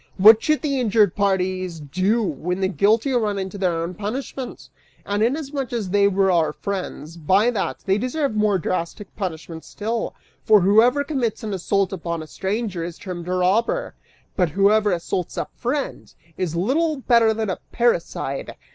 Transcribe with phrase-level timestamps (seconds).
[0.17, 4.67] What should the injured parties do when the guilty run into their own punishment?
[5.05, 10.15] And inasmuch as they were our friends, by that, they deserve more drastic punishment still,
[10.43, 13.93] for whoever commits an assault upon a stranger, is termed a robber;
[14.35, 18.55] but whoever assaults a friend, is little better than a parricide!"